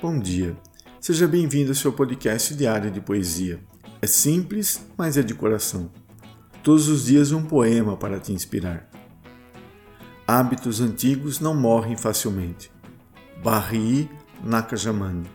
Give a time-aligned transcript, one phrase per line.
[0.00, 0.56] Bom dia.
[1.00, 3.58] Seja bem-vindo ao seu podcast diário de poesia.
[4.00, 5.90] É simples, mas é de coração.
[6.62, 8.88] Todos os dias um poema para te inspirar.
[10.24, 12.70] Hábitos antigos não morrem facilmente.
[13.42, 14.08] Barri
[14.44, 15.28] Nakajamani.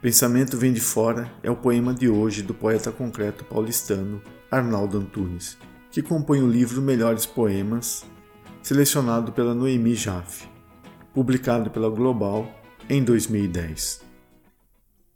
[0.00, 5.58] Pensamento vem de fora é o poema de hoje do poeta concreto paulistano Arnaldo Antunes,
[5.90, 8.04] que compõe o livro Melhores Poemas,
[8.62, 10.46] selecionado pela Noemi Jaffe,
[11.12, 12.48] publicado pela Global
[12.88, 14.00] em 2010.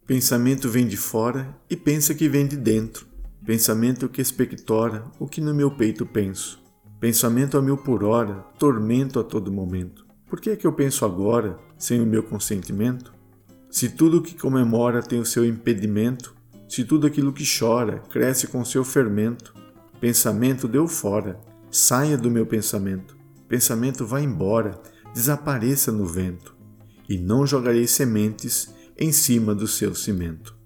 [0.07, 3.07] Pensamento vem de fora e pensa que vem de dentro.
[3.45, 6.63] Pensamento que expectora o que no meu peito penso.
[7.01, 10.05] Pensamento a mil por hora, tormento a todo momento.
[10.27, 13.13] Por que é que eu penso agora, sem o meu consentimento?
[13.71, 16.35] Se tudo que comemora tem o seu impedimento,
[16.69, 19.55] se tudo aquilo que chora cresce com seu fermento,
[19.99, 23.17] pensamento deu fora, saia do meu pensamento.
[23.49, 24.81] Pensamento vá embora,
[25.15, 26.62] desapareça no vento
[27.09, 30.57] e não jogarei sementes em cima do seu cimento.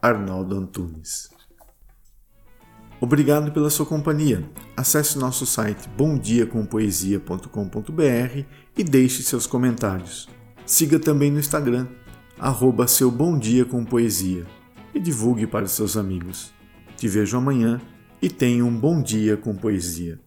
[0.00, 1.28] Arnaldo Antunes
[3.00, 4.44] Obrigado pela sua companhia.
[4.76, 8.44] Acesse nosso site bomdiacompoesia.com.br
[8.76, 10.28] e deixe seus comentários.
[10.66, 11.86] Siga também no Instagram,
[12.38, 14.44] arroba seu Bom Dia com Poesia
[14.92, 16.52] e divulgue para seus amigos.
[16.96, 17.80] Te vejo amanhã
[18.20, 20.18] e tenha um bom dia com poesia.